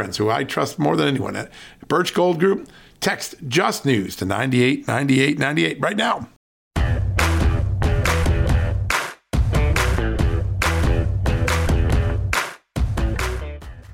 [0.00, 1.52] friends who I trust more than anyone at
[1.86, 2.70] Birch Gold Group.
[3.00, 6.26] Text Just News to 989898 right now.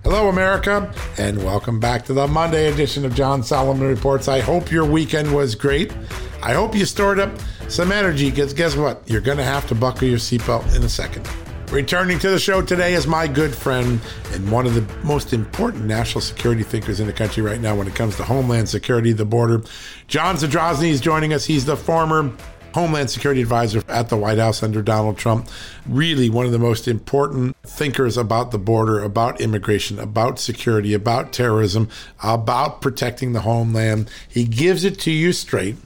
[0.05, 4.29] Hello, America, and welcome back to the Monday edition of John Solomon Reports.
[4.29, 5.93] I hope your weekend was great.
[6.41, 9.03] I hope you stored up some energy because guess what?
[9.11, 11.29] You're going to have to buckle your seatbelt in a second.
[11.71, 14.01] Returning to the show today is my good friend
[14.33, 17.89] and one of the most important national security thinkers in the country right now when
[17.89, 19.63] it comes to homeland security, the border.
[20.07, 21.45] John Zadrozny is joining us.
[21.45, 22.33] He's the former
[22.77, 25.49] Homeland Security Advisor at the White House under Donald Trump.
[25.87, 31.33] Really, one of the most important thinkers about the border, about immigration, about security, about
[31.33, 31.89] terrorism,
[32.23, 34.11] about protecting the homeland.
[34.29, 35.77] He gives it to you straight.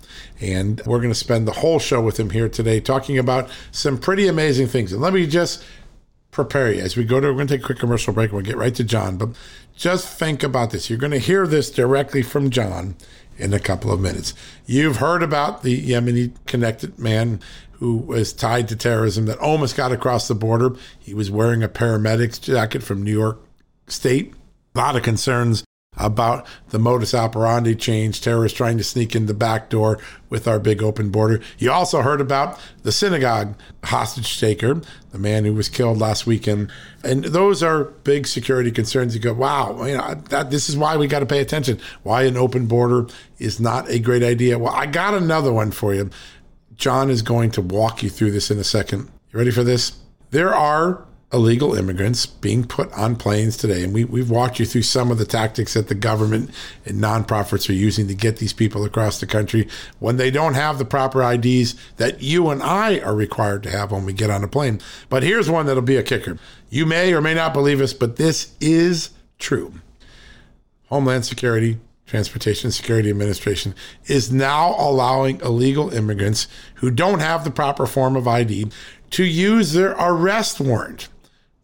[0.40, 3.96] And we're going to spend the whole show with him here today talking about some
[3.96, 4.92] pretty amazing things.
[4.92, 5.62] And let me just
[6.32, 8.32] prepare you as we go to, we're going to take a quick commercial break.
[8.32, 9.16] We'll get right to John.
[9.16, 9.28] But
[9.76, 10.90] just think about this.
[10.90, 12.96] You're going to hear this directly from John
[13.40, 14.34] in a couple of minutes.
[14.66, 17.40] You've heard about the Yemeni connected man
[17.72, 20.76] who was tied to terrorism that almost got across the border.
[20.98, 23.40] He was wearing a paramedic's jacket from New York
[23.86, 24.34] State.
[24.74, 25.64] A lot of concerns
[25.96, 30.60] about the modus operandi change, terrorists trying to sneak in the back door with our
[30.60, 31.40] big open border.
[31.58, 34.80] You also heard about the synagogue hostage taker,
[35.10, 36.70] the man who was killed last weekend.
[37.02, 39.14] And those are big security concerns.
[39.14, 41.80] You go, wow, you know, that, this is why we got to pay attention.
[42.02, 43.06] Why an open border
[43.38, 44.58] is not a great idea.
[44.58, 46.10] Well, I got another one for you.
[46.76, 49.10] John is going to walk you through this in a second.
[49.32, 49.98] You ready for this?
[50.30, 53.84] There are illegal immigrants being put on planes today.
[53.84, 56.50] And we, we've walked you through some of the tactics that the government
[56.84, 59.68] and nonprofits are using to get these people across the country
[60.00, 63.92] when they don't have the proper IDs that you and I are required to have
[63.92, 64.80] when we get on a plane.
[65.08, 66.36] But here's one that'll be a kicker.
[66.68, 69.74] You may or may not believe us, but this is true.
[70.88, 73.76] Homeland Security, Transportation Security Administration
[74.06, 78.66] is now allowing illegal immigrants who don't have the proper form of ID
[79.10, 81.08] to use their arrest warrant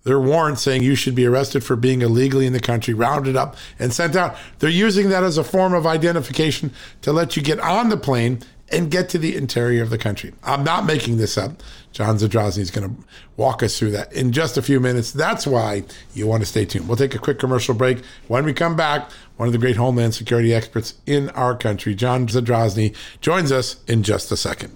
[0.07, 3.57] their warrant saying you should be arrested for being illegally in the country, rounded up
[3.77, 4.37] and sent out.
[4.61, 6.73] They're using that as a form of identification
[7.03, 8.39] to let you get on the plane
[8.71, 10.33] and get to the interior of the country.
[10.45, 11.61] I'm not making this up.
[11.91, 13.05] John Zadrozny is going to
[13.37, 15.11] walk us through that in just a few minutes.
[15.11, 15.83] That's why
[16.15, 16.87] you want to stay tuned.
[16.87, 18.05] We'll take a quick commercial break.
[18.29, 22.29] When we come back, one of the great Homeland Security experts in our country, John
[22.29, 24.76] Zadrozny, joins us in just a second.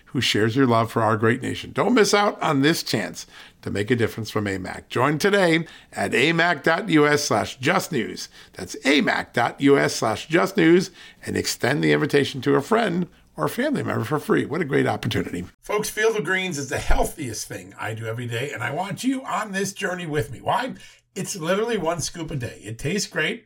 [0.11, 1.71] who shares your love for our great nation.
[1.71, 3.25] Don't miss out on this chance
[3.61, 4.89] to make a difference from AMAC.
[4.89, 8.27] Join today at amac.us slash justnews.
[8.53, 10.89] That's amac.us slash justnews
[11.25, 14.45] and extend the invitation to a friend or family member for free.
[14.45, 15.45] What a great opportunity.
[15.61, 19.03] Folks, Field of Greens is the healthiest thing I do every day, and I want
[19.03, 20.41] you on this journey with me.
[20.41, 20.73] Why?
[21.15, 22.61] It's literally one scoop a day.
[22.63, 23.45] It tastes great.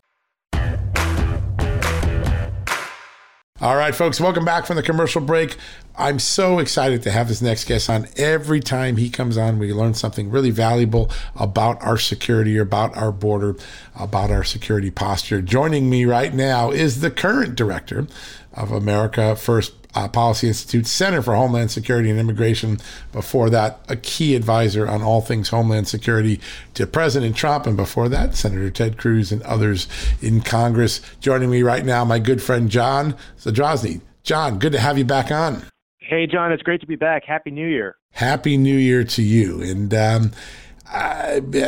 [3.61, 5.55] All right, folks, welcome back from the commercial break.
[5.95, 8.07] I'm so excited to have this next guest on.
[8.17, 13.11] Every time he comes on, we learn something really valuable about our security, about our
[13.11, 13.55] border,
[13.95, 15.43] about our security posture.
[15.43, 18.07] Joining me right now is the current director
[18.51, 22.79] of America First uh, Policy Institute Center for Homeland Security and Immigration.
[23.11, 26.39] Before that, a key advisor on all things Homeland Security
[26.73, 27.65] to President Trump.
[27.65, 29.87] And before that, Senator Ted Cruz and others
[30.21, 31.01] in Congress.
[31.19, 34.01] Joining me right now, my good friend John Zadrozny.
[34.23, 35.65] John, good to have you back on.
[35.99, 37.23] Hey, John, it's great to be back.
[37.25, 37.95] Happy New Year.
[38.11, 39.61] Happy New Year to you.
[39.61, 40.31] And, um,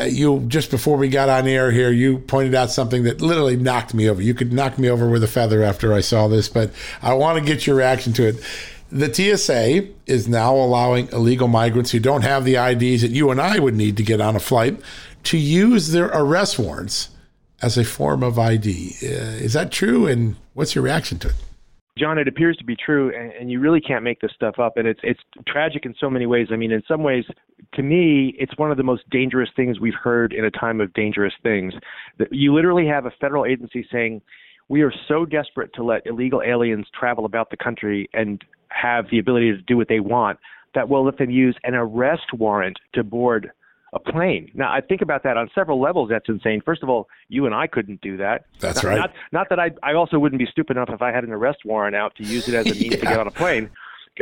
[0.09, 3.93] you just before we got on air here, you pointed out something that literally knocked
[3.93, 4.21] me over.
[4.21, 6.71] You could knock me over with a feather after I saw this, but
[7.01, 8.35] I want to get your reaction to it.
[8.91, 13.41] The TSA is now allowing illegal migrants who don't have the IDs that you and
[13.41, 14.79] I would need to get on a flight
[15.23, 17.09] to use their arrest warrants
[17.61, 18.95] as a form of ID.
[19.01, 20.05] Uh, is that true?
[20.05, 21.35] And what's your reaction to it?
[21.97, 24.77] John, it appears to be true, and, and, you really can't make this stuff up.
[24.77, 26.47] And it's it's tragic in so many ways.
[26.51, 27.23] I mean, in some ways,
[27.75, 30.93] to me, it's one of the most dangerous things we've heard in a time of
[30.93, 31.73] dangerous things.
[32.17, 34.21] That you literally have a federal agency saying,
[34.69, 39.19] "We are so desperate to let illegal aliens travel about the country and have the
[39.19, 40.39] ability to do what they want
[40.73, 43.51] that we'll let them use an arrest warrant to board
[43.93, 44.49] a plane.
[44.55, 46.09] Now, I think about that on several levels.
[46.09, 46.61] That's insane.
[46.65, 48.45] First of all, you and I couldn't do that.
[48.59, 48.97] That's not, right.
[48.97, 51.59] Not, not that I, I also wouldn't be stupid enough if I had an arrest
[51.63, 52.99] warrant out to use it as a means yeah.
[52.99, 53.69] to get on a plane,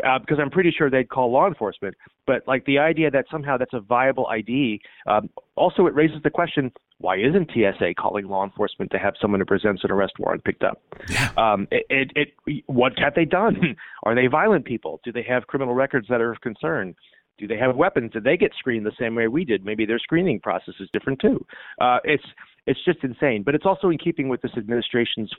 [0.05, 1.95] uh, because I'm pretty sure they'd call law enforcement.
[2.25, 6.29] But like the idea that somehow that's a viable ID, um, also it raises the
[6.29, 10.43] question: Why isn't TSA calling law enforcement to have someone who presents an arrest warrant
[10.43, 10.81] picked up?
[11.09, 11.29] Yeah.
[11.37, 13.75] Um, it, it, it, what have they done?
[14.03, 14.99] Are they violent people?
[15.03, 16.95] Do they have criminal records that are of concern?
[17.37, 18.11] Do they have weapons?
[18.11, 19.65] Did they get screened the same way we did?
[19.65, 21.43] Maybe their screening process is different too.
[21.79, 22.23] Uh, it's
[22.67, 23.43] it's just insane.
[23.43, 25.31] But it's also in keeping with this administration's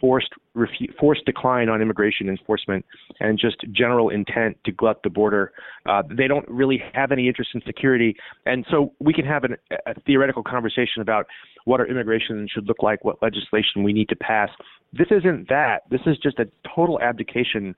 [0.00, 2.84] forced refu- forced decline on immigration enforcement
[3.20, 5.52] and just general intent to glut the border.
[5.86, 9.56] Uh, they don't really have any interest in security, and so we can have an,
[9.86, 11.26] a theoretical conversation about
[11.64, 14.50] what our immigration should look like, what legislation we need to pass.
[14.92, 15.82] This isn't that.
[15.90, 17.74] This is just a total abdication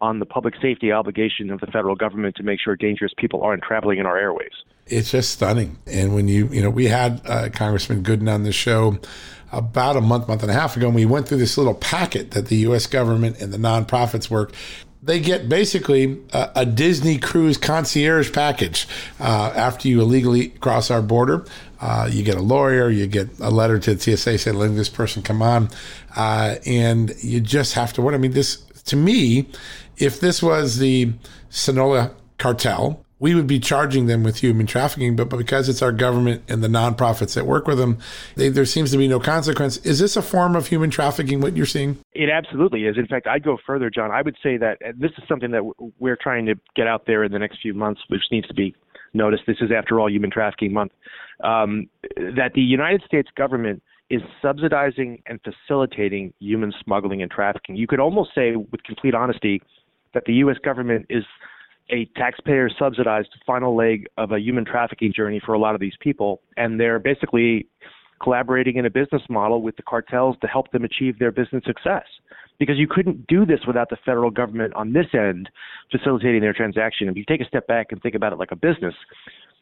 [0.00, 3.62] on the public safety obligation of the federal government to make sure dangerous people aren't
[3.62, 4.50] traveling in our airways.
[4.86, 5.78] It's just stunning.
[5.86, 8.98] And when you, you know, we had uh, Congressman Gooden on the show
[9.52, 12.32] about a month, month and a half ago, and we went through this little packet
[12.32, 12.86] that the U.S.
[12.86, 14.52] government and the nonprofits work.
[15.04, 18.86] They get basically a, a Disney cruise concierge package
[19.18, 21.44] uh, after you illegally cross our border.
[21.80, 24.88] Uh, you get a lawyer, you get a letter to the TSA saying, letting this
[24.88, 25.68] person come on.
[26.16, 29.48] Uh, and you just have to, what I mean, this to me,
[29.96, 31.12] if this was the
[31.50, 36.42] Sinaloa cartel, we would be charging them with human trafficking, but, because it's our government
[36.48, 37.96] and the nonprofits that work with them,
[38.34, 39.76] they, there seems to be no consequence.
[39.78, 41.98] Is this a form of human trafficking, what you're seeing?
[42.14, 42.98] It absolutely is.
[42.98, 44.10] In fact, I'd go further, John.
[44.10, 45.62] I would say that this is something that
[46.00, 48.74] we're trying to get out there in the next few months, which needs to be
[49.14, 49.44] noticed.
[49.46, 50.90] This is, after all, Human Trafficking Month.
[51.44, 57.76] Um, that the United States government is subsidizing and facilitating human smuggling and trafficking.
[57.76, 59.62] You could almost say, with complete honesty,
[60.12, 60.56] that the U.S.
[60.64, 61.24] government is
[61.90, 65.94] a taxpayer subsidized final leg of a human trafficking journey for a lot of these
[66.00, 66.40] people.
[66.56, 67.66] And they're basically
[68.22, 72.04] collaborating in a business model with the cartels to help them achieve their business success.
[72.58, 75.50] Because you couldn't do this without the federal government on this end
[75.90, 77.08] facilitating their transaction.
[77.08, 78.94] If you take a step back and think about it like a business,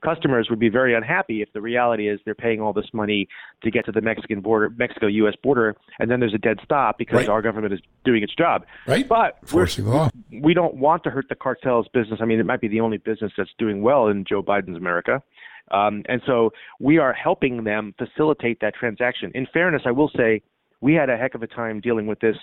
[0.04, 3.28] customers would be very unhappy if the reality is they're paying all this money
[3.62, 5.35] to get to the Mexican border, Mexico U.S.
[5.42, 7.28] border, and then there's a dead stop because right.
[7.28, 8.64] our government is doing its job.
[8.87, 9.09] Right.
[9.09, 10.11] But forcing law.
[10.33, 12.21] We don't want to hurt the cartel's business.
[12.23, 15.23] I mean, it might be the only business that's doing well in Joe Biden's America.
[15.71, 19.30] Um, and so we are helping them facilitate that transaction.
[19.35, 20.42] In fairness, I will say
[20.80, 22.37] we had a heck of a time dealing with this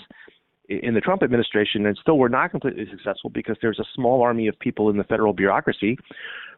[0.70, 4.48] in the Trump administration, and still we're not completely successful because there's a small army
[4.48, 5.98] of people in the federal bureaucracy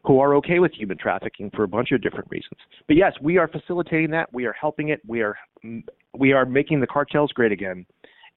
[0.04, 2.60] who are okay with human trafficking for a bunch of different reasons.
[2.88, 4.34] But yes, we are facilitating that.
[4.34, 5.01] We are helping it.
[5.06, 5.38] We are
[6.18, 7.86] we are making the cartels great again.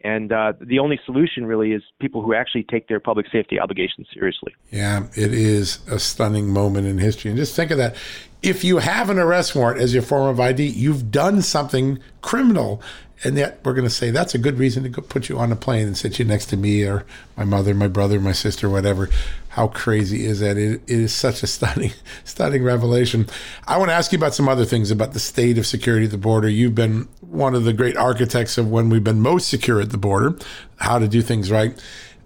[0.05, 4.09] And uh, the only solution really is people who actually take their public safety obligations
[4.13, 4.53] seriously.
[4.71, 7.31] Yeah, it is a stunning moment in history.
[7.31, 7.95] And just think of that.
[8.43, 12.83] If you have an arrest warrant as your form of ID, you've done something criminal
[13.25, 15.53] and yet we're going to say that's a good reason to go put you on
[15.53, 17.05] a plane and sit you next to me or
[17.37, 19.09] my mother, my brother, my sister, whatever.
[19.51, 20.57] How crazy is that?
[20.57, 21.93] It, it is such a stunning,
[22.25, 23.29] stunning revelation.
[23.67, 26.11] I want to ask you about some other things about the state of security at
[26.11, 26.49] the border.
[26.49, 29.99] You've been one of the great architects of when we've been most secure at the
[29.99, 30.37] border,
[30.77, 31.81] how to do things right.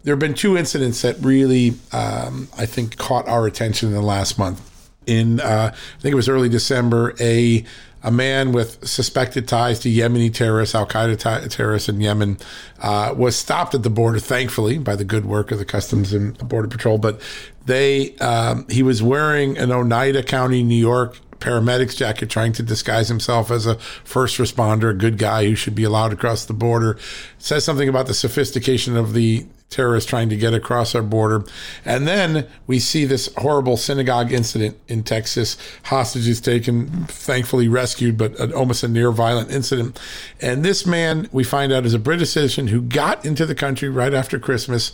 [0.05, 4.03] There have been two incidents that really, um, I think, caught our attention in the
[4.03, 4.73] last month.
[5.07, 7.65] In, uh, I think it was early December, a
[8.07, 12.39] a man with suspected ties to Yemeni terrorists, Al Qaeda t- terrorists in Yemen,
[12.79, 16.39] uh, was stopped at the border, thankfully, by the good work of the Customs and
[16.39, 16.99] Border Patrol.
[16.99, 17.21] But
[17.67, 23.09] they, um, he was wearing an Oneida County, New York paramedic's jacket, trying to disguise
[23.09, 26.93] himself as a first responder, a good guy who should be allowed across the border.
[26.93, 27.01] It
[27.39, 31.45] says something about the sophistication of the terrorists trying to get across our border.
[31.85, 38.39] And then we see this horrible synagogue incident in Texas, hostages taken, thankfully rescued, but
[38.39, 40.01] an, almost a near violent incident.
[40.41, 43.89] And this man, we find out, is a British citizen who got into the country
[43.89, 44.93] right after Christmas.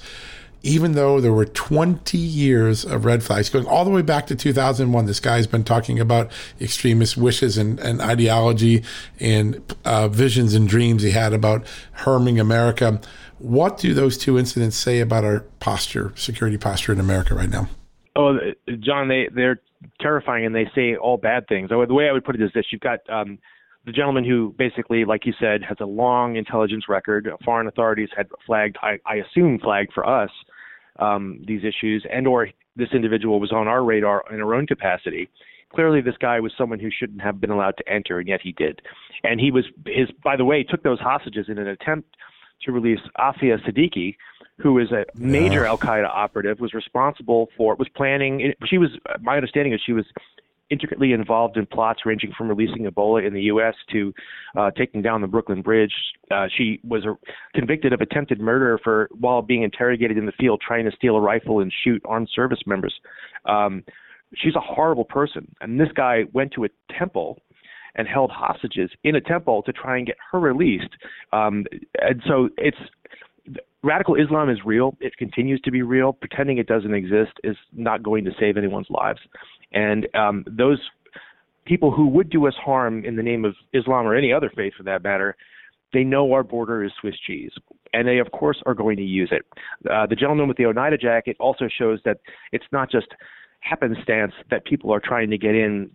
[0.64, 4.36] Even though there were 20 years of red flags going all the way back to
[4.36, 8.84] 2001, this guy's been talking about extremist wishes and, and ideology
[9.18, 13.00] and uh, visions and dreams he had about harming America.
[13.42, 17.68] What do those two incidents say about our posture, security posture in America right now?
[18.14, 18.38] Oh,
[18.80, 19.60] John, they they're
[20.00, 21.70] terrifying and they say all bad things.
[21.70, 23.38] The way I would put it is this: you've got um,
[23.84, 27.28] the gentleman who basically, like you said, has a long intelligence record.
[27.44, 30.30] Foreign authorities had flagged, I, I assume, flagged for us
[30.98, 35.28] um, these issues, and or this individual was on our radar in our own capacity.
[35.74, 38.52] Clearly, this guy was someone who shouldn't have been allowed to enter, and yet he
[38.52, 38.82] did.
[39.24, 40.08] And he was his.
[40.22, 42.14] By the way, took those hostages in an attempt
[42.64, 44.16] to release Aafia Siddiqui,
[44.58, 48.52] who is a major Al Qaeda operative, was responsible for, was planning.
[48.66, 48.90] She was,
[49.20, 50.06] my understanding is she was
[50.72, 53.74] intricately involved in plots ranging from releasing Ebola in the U.S.
[53.92, 54.12] to
[54.56, 55.92] uh, taking down the Brooklyn Bridge.
[56.30, 57.14] Uh, she was a,
[57.54, 61.20] convicted of attempted murder for while being interrogated in the field, trying to steal a
[61.20, 62.94] rifle and shoot armed service members.
[63.44, 63.84] Um,
[64.34, 67.38] she's a horrible person, and this guy went to a temple
[67.94, 70.90] and held hostages in a temple to try and get her released.
[71.32, 71.64] Um,
[72.00, 72.78] and so it's
[73.82, 74.96] radical Islam is real.
[75.00, 76.12] It continues to be real.
[76.12, 79.20] Pretending it doesn't exist is not going to save anyone's lives.
[79.72, 80.80] And um, those
[81.64, 84.72] people who would do us harm in the name of Islam or any other faith
[84.76, 85.36] for that matter,
[85.92, 87.52] they know our border is Swiss cheese.
[87.92, 89.42] And they, of course, are going to use it.
[89.90, 92.18] Uh, the gentleman with the Oneida jacket also shows that
[92.52, 93.08] it's not just
[93.62, 95.90] happenstance that people are trying to get in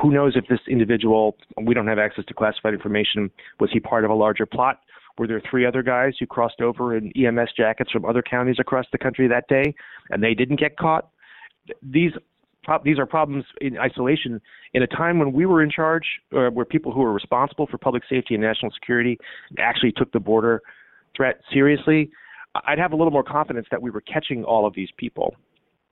[0.00, 3.30] who knows if this individual, we don't have access to classified information,
[3.60, 4.80] was he part of a larger plot?
[5.18, 8.86] Were there three other guys who crossed over in EMS jackets from other counties across
[8.92, 9.74] the country that day,
[10.10, 11.08] and they didn't get caught?
[11.82, 12.12] These
[12.82, 14.40] these are problems in isolation
[14.74, 17.78] in a time when we were in charge, uh, where people who were responsible for
[17.78, 19.18] public safety and national security
[19.58, 20.62] actually took the border
[21.16, 22.10] threat seriously.
[22.66, 25.36] I'd have a little more confidence that we were catching all of these people,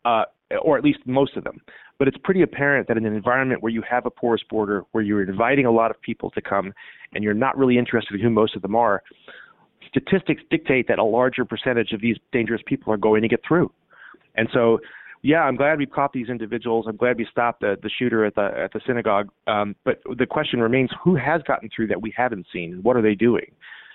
[0.04, 0.24] uh,
[0.62, 1.60] or at least most of them.
[1.98, 5.02] But it's pretty apparent that in an environment where you have a porous border, where
[5.02, 6.72] you're inviting a lot of people to come,
[7.12, 9.02] and you're not really interested in who most of them are,
[9.88, 13.70] statistics dictate that a larger percentage of these dangerous people are going to get through.
[14.36, 14.80] And so,
[15.22, 16.86] yeah, I'm glad we caught these individuals.
[16.88, 19.30] I'm glad we stopped the, the shooter at the at the synagogue.
[19.46, 22.80] Um, but the question remains: Who has gotten through that we haven't seen?
[22.82, 23.46] What are they doing?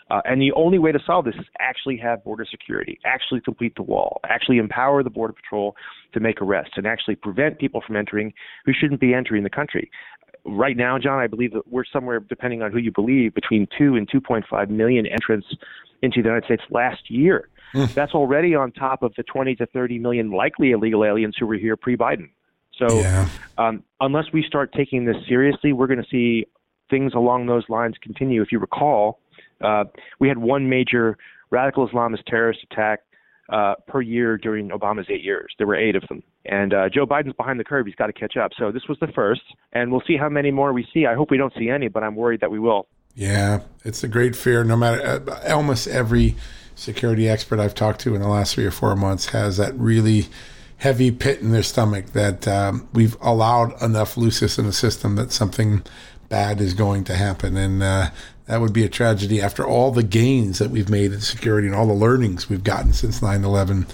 [0.09, 3.75] Uh, and the only way to solve this is actually have border security, actually complete
[3.75, 5.75] the wall, actually empower the Border Patrol
[6.13, 8.33] to make arrests, and actually prevent people from entering
[8.65, 9.91] who shouldn't be entering the country.
[10.45, 13.95] Right now, John, I believe that we're somewhere, depending on who you believe, between 2
[13.95, 15.47] and 2.5 million entrants
[16.01, 17.49] into the United States last year.
[17.75, 17.93] Mm.
[17.93, 21.55] That's already on top of the 20 to 30 million likely illegal aliens who were
[21.55, 22.29] here pre Biden.
[22.77, 23.27] So, yeah.
[23.57, 26.47] um, unless we start taking this seriously, we're going to see
[26.89, 28.41] things along those lines continue.
[28.41, 29.18] If you recall,
[29.61, 29.85] uh,
[30.19, 31.17] we had one major
[31.49, 33.01] radical Islamist terrorist attack
[33.49, 35.53] uh, per year during Obama's eight years.
[35.57, 36.21] There were eight of them.
[36.45, 37.85] And uh, Joe Biden's behind the curve.
[37.85, 38.51] He's got to catch up.
[38.57, 39.41] So this was the first,
[39.73, 41.05] and we'll see how many more we see.
[41.05, 42.87] I hope we don't see any, but I'm worried that we will.
[43.15, 44.63] Yeah, it's a great fear.
[44.63, 46.35] No matter, uh, almost every
[46.75, 50.27] security expert I've talked to in the last three or four months has that really
[50.77, 55.31] heavy pit in their stomach that um, we've allowed enough looseness in the system that
[55.31, 55.83] something
[56.29, 57.57] bad is going to happen.
[57.57, 58.11] And uh,
[58.49, 61.75] that would be a tragedy after all the gains that we've made in security and
[61.75, 63.85] all the learnings we've gotten since 9 11.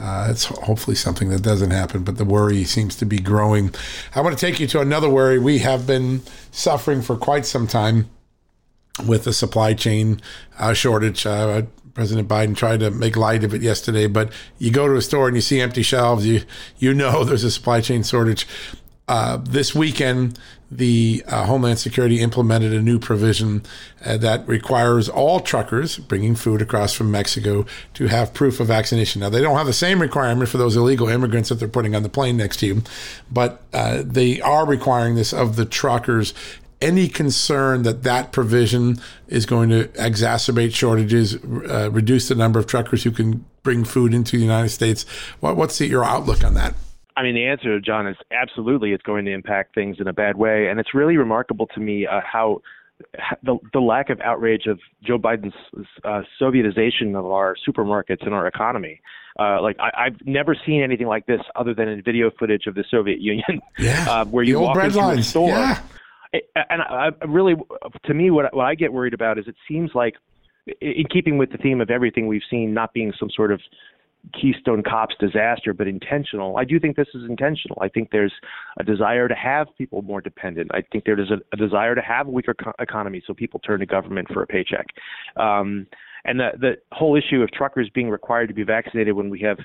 [0.00, 3.72] Uh, it's hopefully something that doesn't happen, but the worry seems to be growing.
[4.12, 5.38] I want to take you to another worry.
[5.38, 8.10] We have been suffering for quite some time
[9.06, 10.20] with the supply chain
[10.58, 11.24] uh, shortage.
[11.24, 11.62] Uh,
[11.94, 15.28] President Biden tried to make light of it yesterday, but you go to a store
[15.28, 16.42] and you see empty shelves, you
[16.78, 18.44] you know there's a supply chain shortage.
[19.10, 20.38] Uh, this weekend,
[20.70, 23.64] the uh, Homeland Security implemented a new provision
[24.04, 29.20] uh, that requires all truckers bringing food across from Mexico to have proof of vaccination.
[29.20, 32.04] Now, they don't have the same requirement for those illegal immigrants that they're putting on
[32.04, 32.82] the plane next to you,
[33.28, 36.32] but uh, they are requiring this of the truckers.
[36.80, 42.68] Any concern that that provision is going to exacerbate shortages, uh, reduce the number of
[42.68, 45.04] truckers who can bring food into the United States?
[45.40, 46.74] What, what's the, your outlook on that?
[47.20, 50.38] I mean, the answer, John, is absolutely it's going to impact things in a bad
[50.38, 52.62] way, and it's really remarkable to me uh, how
[53.42, 55.52] the the lack of outrage of Joe Biden's
[56.02, 59.02] uh, Sovietization of our supermarkets and our economy.
[59.38, 62.74] Uh, like I, I've never seen anything like this other than in video footage of
[62.74, 65.20] the Soviet Union, yeah, uh, where you walk into lines.
[65.20, 65.48] a store.
[65.48, 65.78] Yeah.
[66.70, 67.54] And I, I really,
[68.06, 70.14] to me, what what I get worried about is it seems like,
[70.80, 73.60] in keeping with the theme of everything we've seen not being some sort of
[74.40, 76.56] Keystone Cops disaster, but intentional.
[76.56, 77.78] I do think this is intentional.
[77.80, 78.32] I think there's
[78.78, 80.70] a desire to have people more dependent.
[80.72, 83.60] I think there is a, a desire to have a weaker co- economy, so people
[83.60, 84.86] turn to government for a paycheck.
[85.36, 85.86] Um,
[86.24, 89.58] and the the whole issue of truckers being required to be vaccinated when we have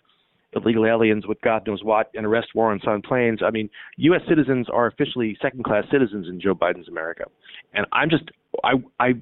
[0.55, 3.39] illegal aliens with God knows what and arrest warrants on planes.
[3.44, 4.22] I mean, U.S.
[4.27, 7.25] citizens are officially second-class citizens in Joe Biden's America,
[7.74, 8.24] and I'm just
[8.63, 9.13] I I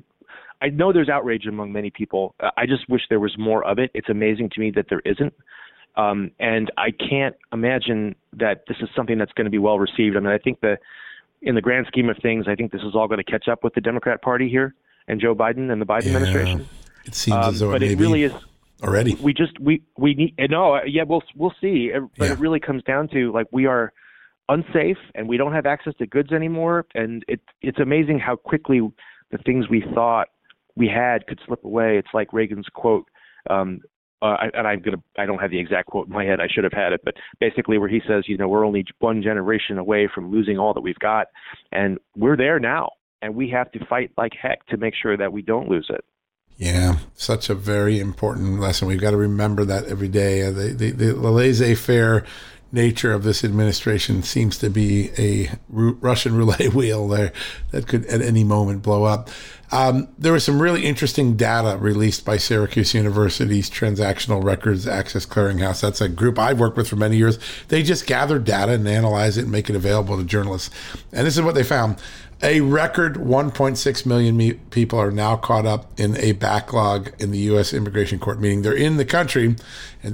[0.63, 2.35] I know there's outrage among many people.
[2.39, 3.91] Uh, I just wish there was more of it.
[3.93, 5.33] It's amazing to me that there isn't.
[5.95, 10.15] Um, and I can't imagine that this is something that's going to be well received.
[10.15, 10.79] I mean, I think that
[11.41, 13.63] in the grand scheme of things, I think this is all going to catch up
[13.63, 14.73] with the Democrat Party here
[15.09, 16.67] and Joe Biden and the Biden yeah, administration.
[17.05, 18.31] It seems um, as though but it, it really is
[18.81, 19.15] already.
[19.15, 21.91] We just we we need no, yeah, we'll we'll see.
[22.17, 22.31] But Yeah.
[22.31, 23.91] it really comes down to like we are
[24.47, 26.85] unsafe and we don't have access to goods anymore.
[26.95, 28.79] And it it's amazing how quickly
[29.31, 30.29] the things we thought
[30.75, 31.97] we had could slip away.
[31.97, 33.05] It's like Reagan's quote.
[33.49, 33.81] Um,
[34.21, 36.39] uh, and I'm gonna I don't have the exact quote in my head.
[36.39, 39.21] I should have had it, but basically where he says, you know, we're only one
[39.21, 41.27] generation away from losing all that we've got,
[41.73, 45.33] and we're there now, and we have to fight like heck to make sure that
[45.33, 46.05] we don't lose it.
[46.55, 48.87] Yeah, such a very important lesson.
[48.87, 50.43] We've got to remember that every day.
[50.43, 52.23] Uh, the, the, the laissez faire
[52.73, 57.31] nature of this administration seems to be a Ru- Russian roulette wheel there
[57.71, 59.29] that could at any moment blow up.
[59.71, 65.81] Um, there was some really interesting data released by Syracuse University's Transactional Records Access Clearinghouse.
[65.81, 67.39] That's a group I've worked with for many years.
[67.69, 70.69] They just gather data and analyze it and make it available to journalists.
[71.11, 71.97] And this is what they found.
[72.43, 77.39] A record 1.6 million me- people are now caught up in a backlog in the
[77.39, 77.73] U.S.
[77.73, 79.55] Immigration Court, meaning they're in the country,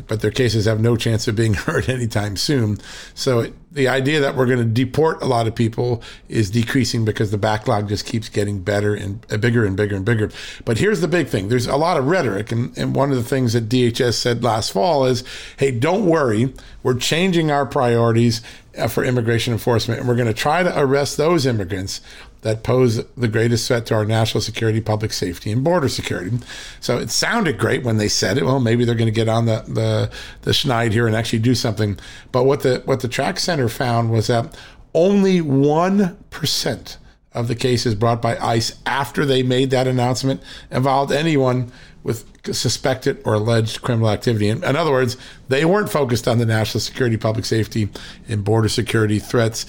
[0.08, 2.78] but their cases have no chance of being heard anytime soon.
[3.14, 7.06] So it, the idea that we're going to deport a lot of people is decreasing
[7.06, 10.32] because the backlog just keeps getting better and uh, bigger and bigger and bigger.
[10.66, 13.24] But here's the big thing: there's a lot of rhetoric, and, and one of the
[13.24, 15.24] things that DHS said last fall is,
[15.58, 18.42] "Hey, don't worry, we're changing our priorities
[18.78, 22.02] uh, for immigration enforcement, and we're going to try to arrest those immigrants
[22.42, 26.38] that pose the greatest threat to our national security, public safety, and border security.
[26.80, 28.46] So it sounded great when they said it.
[28.46, 30.12] Well, maybe they're going to get on the the
[30.44, 31.98] the schneid here and actually do something.
[32.32, 34.58] But what the what the TRAC center found was that
[34.94, 36.98] only one percent
[37.34, 41.72] of the cases brought by ICE after they made that announcement involved anyone
[42.02, 44.48] with suspected or alleged criminal activity.
[44.48, 47.90] In, in other words, they weren't focused on the national security, public safety,
[48.28, 49.66] and border security threats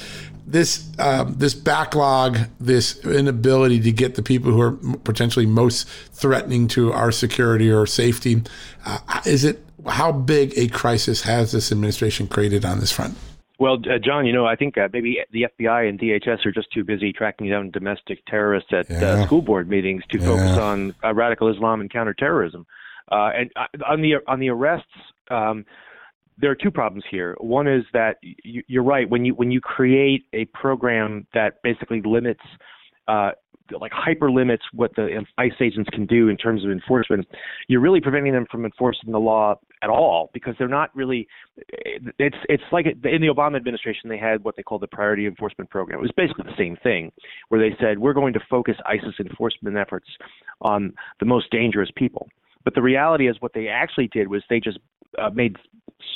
[0.50, 4.72] this um, this backlog, this inability to get the people who are
[5.04, 8.42] potentially most threatening to our security or safety,
[8.84, 13.16] uh, is it how big a crisis has this administration created on this front?
[13.58, 16.72] Well, uh, John, you know, I think uh, maybe the FBI and DHS are just
[16.72, 18.96] too busy tracking down domestic terrorists at Yeah.
[19.04, 20.24] uh, school board meetings to Yeah.
[20.24, 22.66] focus on uh, radical Islam and counterterrorism.
[23.12, 24.86] Uh, and uh, on the on the arrests,
[25.30, 25.66] um,
[26.40, 27.36] there are two problems here.
[27.38, 32.02] One is that you, you're right when you when you create a program that basically
[32.04, 32.40] limits
[33.08, 33.32] uh,
[33.78, 37.26] like hyper limits what the ICE agents can do in terms of enforcement,
[37.68, 41.26] you're really preventing them from enforcing the law at all because they're not really.
[42.18, 45.70] It's it's like in the Obama administration they had what they called the Priority Enforcement
[45.70, 45.98] Program.
[45.98, 47.12] It was basically the same thing,
[47.48, 50.08] where they said we're going to focus ICE's enforcement efforts
[50.60, 52.28] on the most dangerous people.
[52.64, 54.78] But the reality is, what they actually did was they just
[55.18, 55.56] uh, made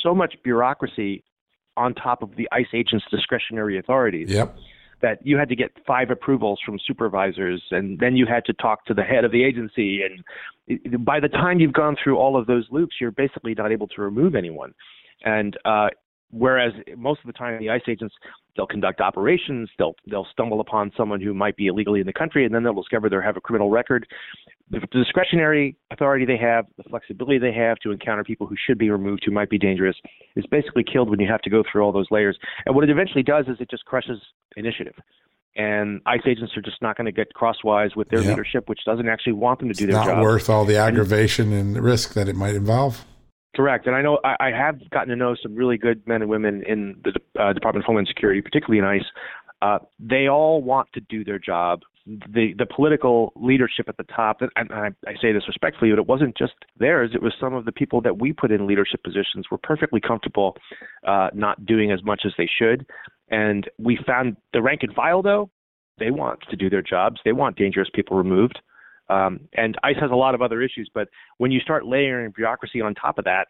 [0.03, 1.23] so much bureaucracy
[1.77, 4.29] on top of the ICE agents' discretionary authorities.
[4.29, 4.57] Yep
[5.01, 8.85] that you had to get five approvals from supervisors and then you had to talk
[8.85, 12.47] to the head of the agency and by the time you've gone through all of
[12.47, 14.73] those loops you're basically not able to remove anyone
[15.23, 15.89] and uh,
[16.31, 18.15] whereas most of the time the ICE agents
[18.55, 22.45] they'll conduct operations they'll they'll stumble upon someone who might be illegally in the country
[22.45, 24.07] and then they'll discover they have a criminal record
[24.71, 28.89] the discretionary authority they have, the flexibility they have to encounter people who should be
[28.89, 29.95] removed, who might be dangerous,
[30.35, 32.37] is basically killed when you have to go through all those layers.
[32.65, 34.19] And what it eventually does is it just crushes
[34.55, 34.95] initiative.
[35.55, 38.29] And ICE agents are just not going to get crosswise with their yep.
[38.29, 40.17] leadership, which doesn't actually want them to do their not job.
[40.17, 43.05] Not worth all the aggravation and, and the risk that it might involve.
[43.55, 46.29] Correct, and I know I, I have gotten to know some really good men and
[46.29, 49.05] women in the uh, Department of Homeland Security, particularly in ICE.
[49.61, 54.41] Uh, they all want to do their job the the political leadership at the top,
[54.41, 57.11] and I, I say this respectfully, but it wasn't just theirs.
[57.13, 60.55] It was some of the people that we put in leadership positions were perfectly comfortable
[61.07, 62.85] uh, not doing as much as they should.
[63.29, 65.49] And we found the rank and file, though,
[65.97, 67.19] they want to do their jobs.
[67.25, 68.59] They want dangerous people removed.
[69.09, 72.81] Um, and ICE has a lot of other issues, but when you start layering bureaucracy
[72.81, 73.47] on top of that,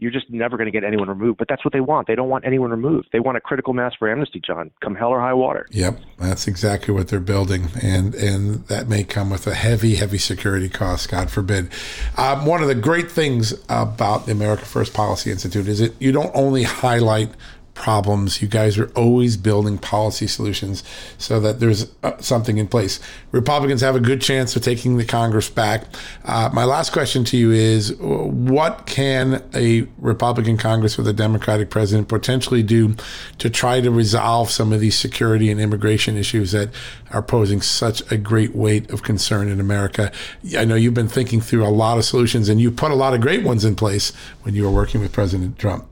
[0.00, 1.38] you're just never going to get anyone removed.
[1.38, 2.06] But that's what they want.
[2.06, 3.08] They don't want anyone removed.
[3.12, 5.66] They want a critical mass for amnesty, John, come hell or high water.
[5.70, 10.18] Yep, that's exactly what they're building, and and that may come with a heavy, heavy
[10.18, 11.10] security cost.
[11.10, 11.70] God forbid.
[12.16, 16.12] Um, one of the great things about the America First Policy Institute is that you
[16.12, 17.30] don't only highlight
[17.78, 18.42] problems.
[18.42, 20.82] You guys are always building policy solutions
[21.16, 22.98] so that there's uh, something in place.
[23.30, 25.84] Republicans have a good chance of taking the Congress back.
[26.24, 31.70] Uh, my last question to you is what can a Republican Congress with a Democratic
[31.70, 32.96] president potentially do
[33.38, 36.70] to try to resolve some of these security and immigration issues that
[37.12, 40.10] are posing such a great weight of concern in America?
[40.56, 43.14] I know you've been thinking through a lot of solutions and you put a lot
[43.14, 44.12] of great ones in place
[44.42, 45.88] when you were working with President Trump.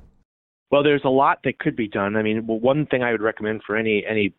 [0.71, 2.17] Well, there's a lot that could be done.
[2.17, 4.35] I mean, well, one thing I would recommend for any any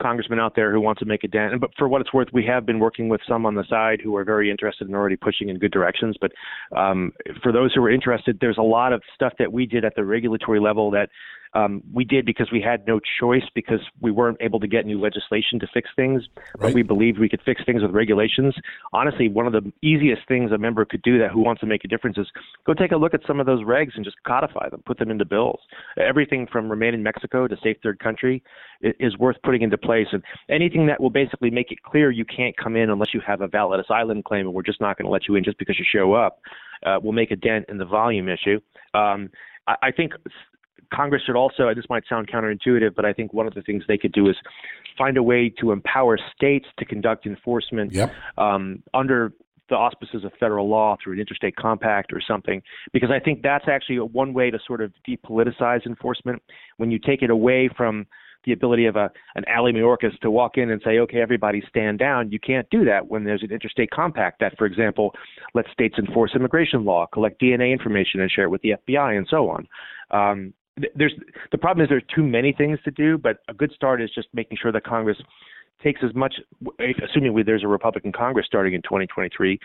[0.00, 2.44] congressman out there who wants to make a dent, but for what it's worth, we
[2.44, 5.48] have been working with some on the side who are very interested and already pushing
[5.48, 6.16] in good directions.
[6.20, 6.32] But
[6.76, 9.94] um, for those who are interested, there's a lot of stuff that we did at
[9.94, 11.08] the regulatory level that
[11.54, 15.00] um, we did because we had no choice because we weren't able to get new
[15.00, 16.68] legislation to fix things, right.
[16.68, 18.54] but we believed we could fix things with regulations.
[18.92, 21.84] Honestly, one of the easiest things a member could do that who wants to make
[21.84, 22.26] a difference is
[22.66, 25.10] go take a look at some of those regs and just codify them, put them
[25.10, 25.60] into bills.
[25.98, 28.42] Everything from remain in Mexico to safe third country
[28.80, 32.56] is worth putting into place, and anything that will basically make it clear you can't
[32.56, 35.12] come in unless you have a valid asylum claim, and we're just not going to
[35.12, 36.40] let you in just because you show up,
[36.84, 38.58] uh, will make a dent in the volume issue.
[38.94, 39.30] Um,
[39.66, 40.12] I, I think
[40.92, 43.98] Congress should also, this might sound counterintuitive, but I think one of the things they
[43.98, 44.36] could do is
[44.96, 48.12] find a way to empower states to conduct enforcement yep.
[48.38, 49.32] um, under
[49.68, 53.64] the auspices of federal law through an interstate compact or something, because I think that's
[53.68, 56.42] actually one way to sort of depoliticize enforcement.
[56.76, 58.06] When you take it away from
[58.44, 61.98] the ability of a an Ali Mayorkas to walk in and say, okay, everybody stand
[61.98, 62.30] down.
[62.30, 65.14] You can't do that when there's an interstate compact that, for example,
[65.54, 69.26] lets states enforce immigration law, collect DNA information, and share it with the FBI, and
[69.30, 69.68] so on.
[70.10, 70.54] Um,
[70.94, 71.12] there's
[71.50, 74.28] the problem is there's too many things to do, but a good start is just
[74.32, 75.18] making sure that Congress
[75.82, 76.34] takes as much,
[76.80, 79.58] assuming there's a Republican Congress starting in 2023,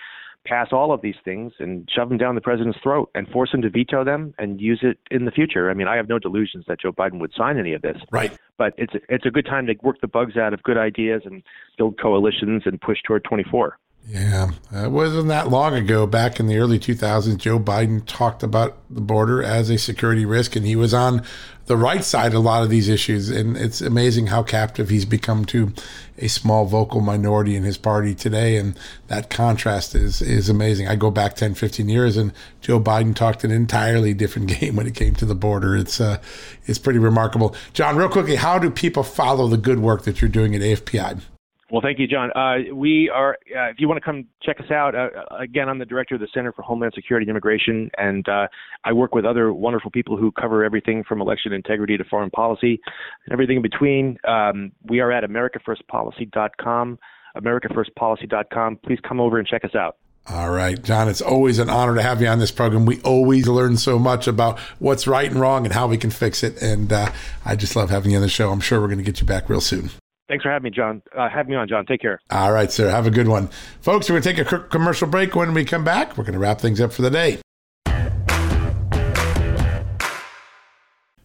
[0.46, 3.62] pass all of these things and shove them down the president's throat and force him
[3.62, 5.70] to veto them and use it in the future.
[5.70, 7.98] I mean, I have no delusions that Joe Biden would sign any of this.
[8.12, 8.36] Right.
[8.58, 11.44] But it's it's a good time to work the bugs out of good ideas and
[11.78, 13.78] build coalitions and push toward 24.
[14.10, 16.08] Yeah, it wasn't that long ago.
[16.08, 20.56] Back in the early 2000s, Joe Biden talked about the border as a security risk,
[20.56, 21.24] and he was on
[21.66, 23.30] the right side a lot of these issues.
[23.30, 25.74] And it's amazing how captive he's become to
[26.18, 28.56] a small vocal minority in his party today.
[28.56, 30.88] And that contrast is is amazing.
[30.88, 34.88] I go back 10, 15 years, and Joe Biden talked an entirely different game when
[34.88, 35.76] it came to the border.
[35.76, 36.20] It's uh,
[36.66, 37.54] it's pretty remarkable.
[37.74, 41.24] John, real quickly, how do people follow the good work that you're doing at AFPI?
[41.70, 42.32] Well, thank you, John.
[42.34, 45.80] Uh, we are, uh, if you want to come check us out, uh, again, I'm
[45.80, 48.48] the director of the Center for Homeland Security and Immigration, and uh,
[48.86, 52.80] I work with other wonderful people who cover everything from election integrity to foreign policy
[53.26, 54.18] and everything in between.
[54.26, 57.00] Um, we are at AmericaFirstPolicy.com,
[57.36, 58.80] AmericaFirstPolicy.com.
[58.86, 59.98] Please come over and check us out.
[60.30, 62.86] All right, John, it's always an honor to have you on this program.
[62.86, 66.44] We always learn so much about what's right and wrong and how we can fix
[66.44, 66.62] it.
[66.62, 67.12] And uh,
[67.44, 68.52] I just love having you on the show.
[68.52, 69.90] I'm sure we're going to get you back real soon.
[70.28, 71.02] Thanks for having me, John.
[71.16, 71.86] Uh, have me on, John.
[71.86, 72.20] Take care.
[72.32, 72.90] All right, sir.
[72.90, 73.48] Have a good one.
[73.80, 75.36] Folks, we're going to take a commercial break.
[75.36, 77.40] When we come back, we're going to wrap things up for the day.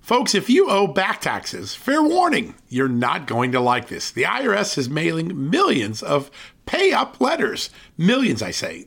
[0.01, 4.11] Folks, if you owe back taxes, fair warning, you're not going to like this.
[4.11, 6.31] The IRS is mailing millions of
[6.67, 7.71] pay up letters.
[7.97, 8.87] Millions, I say.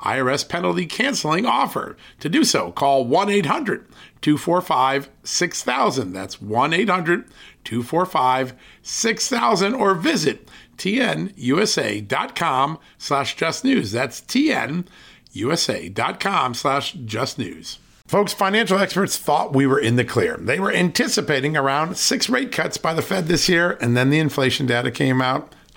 [0.00, 1.96] IRS penalty canceling offer.
[2.20, 3.86] To do so, call 1 800
[4.20, 6.12] 245 6000.
[6.12, 7.24] That's 1 800
[7.64, 13.92] 245 6000 or visit tnusa.com slash just news.
[13.92, 14.84] That's tnusa.com
[16.54, 17.78] slash just news.
[18.06, 20.38] Folks, financial experts thought we were in the clear.
[20.38, 24.18] They were anticipating around six rate cuts by the Fed this year, and then the
[24.18, 25.54] inflation data came out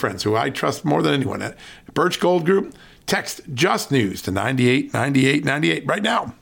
[0.00, 1.56] friends who I trust more than anyone at
[1.94, 2.74] Birch Gold Group.
[3.06, 6.34] Text Just News to 989898 right now.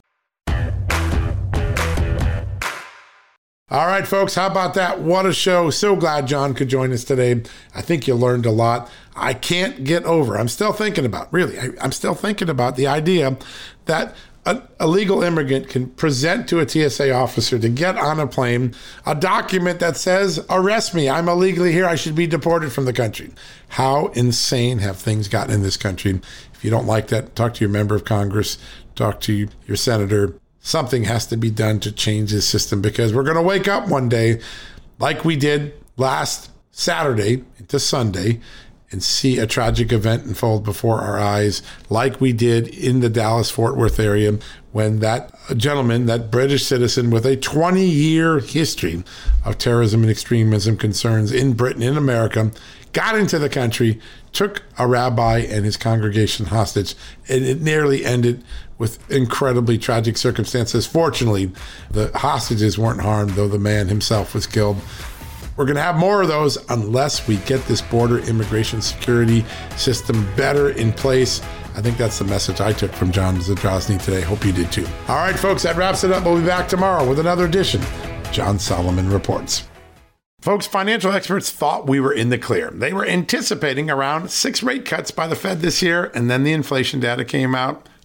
[3.71, 5.01] All right, folks, how about that?
[5.01, 5.69] What a show.
[5.69, 7.43] So glad John could join us today.
[7.75, 8.91] I think you learned a lot.
[9.15, 12.87] I can't get over, I'm still thinking about, really, I, am still thinking about the
[12.87, 13.37] idea
[13.85, 14.15] that
[14.49, 18.75] a, a, legal immigrant can present to a TSA officer to get on a plane
[19.05, 22.95] a document that says, arrest me, I'm illegally here, I should be deported from the
[22.95, 23.31] country.
[23.69, 26.21] How insane have things gotten in this country?
[26.55, 28.57] If you don't like that, talk to your member of Congress,
[28.95, 30.39] talk to your senator.
[30.61, 33.89] Something has to be done to change this system because we're going to wake up
[33.89, 34.41] one day
[34.99, 38.41] like we did last Saturday into Sunday
[38.91, 43.51] and see a tragic event unfold before our eyes, like we did in the Dallas
[43.51, 44.39] Fort Worth area
[44.73, 49.03] when that gentleman, that British citizen with a 20 year history
[49.45, 52.51] of terrorism and extremism concerns in Britain, in America,
[52.93, 54.01] got into the country,
[54.33, 56.95] took a rabbi and his congregation hostage,
[57.29, 58.43] and it nearly ended
[58.79, 60.87] with incredibly tragic circumstances.
[60.87, 61.51] Fortunately,
[61.91, 64.77] the hostages weren't harmed, though the man himself was killed.
[65.59, 69.45] We're going to have more of those unless we get this border immigration security
[69.77, 71.43] system better in place.
[71.75, 74.21] I think that's the message I took from John Zadrozny today.
[74.21, 74.87] Hope you did too.
[75.09, 76.25] All right, folks, that wraps it up.
[76.25, 77.83] We'll be back tomorrow with another edition.
[78.31, 79.67] John Solomon reports.
[80.43, 82.71] Folks, financial experts thought we were in the clear.
[82.71, 86.53] They were anticipating around six rate cuts by the Fed this year, and then the
[86.53, 87.89] inflation data came out